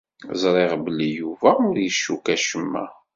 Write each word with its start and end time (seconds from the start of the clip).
Ẓriɣ 0.41 0.71
belli 0.83 1.09
Yuba 1.19 1.49
ur 1.67 1.75
icukk 1.87 2.25
acemma. 2.35 2.85